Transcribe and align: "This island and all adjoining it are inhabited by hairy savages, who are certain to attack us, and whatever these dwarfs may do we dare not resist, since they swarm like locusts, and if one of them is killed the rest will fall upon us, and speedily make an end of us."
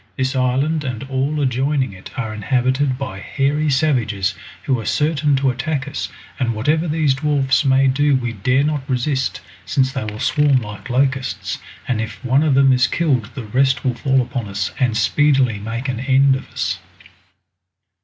"This 0.15 0.35
island 0.35 0.83
and 0.83 1.03
all 1.11 1.39
adjoining 1.39 1.93
it 1.93 2.09
are 2.17 2.33
inhabited 2.33 2.97
by 2.97 3.19
hairy 3.19 3.69
savages, 3.69 4.33
who 4.63 4.79
are 4.79 4.83
certain 4.83 5.35
to 5.35 5.51
attack 5.51 5.87
us, 5.87 6.09
and 6.39 6.55
whatever 6.55 6.87
these 6.87 7.13
dwarfs 7.13 7.63
may 7.63 7.87
do 7.87 8.15
we 8.15 8.33
dare 8.33 8.63
not 8.63 8.81
resist, 8.89 9.41
since 9.63 9.91
they 9.93 10.07
swarm 10.17 10.55
like 10.59 10.89
locusts, 10.89 11.59
and 11.87 12.01
if 12.01 12.25
one 12.25 12.41
of 12.41 12.55
them 12.55 12.73
is 12.73 12.87
killed 12.87 13.29
the 13.35 13.43
rest 13.45 13.83
will 13.83 13.93
fall 13.93 14.23
upon 14.23 14.47
us, 14.47 14.71
and 14.79 14.97
speedily 14.97 15.59
make 15.59 15.87
an 15.87 15.99
end 15.99 16.35
of 16.35 16.49
us." 16.51 16.79